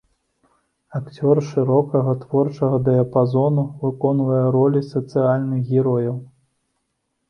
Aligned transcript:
Акцёр 0.99 1.41
шырокага 1.49 2.15
творчага 2.23 2.81
дыяпазону, 2.89 3.69
выконвае 3.85 4.43
ролі 4.59 4.85
сацыяльных 4.93 5.59
герояў. 5.75 6.23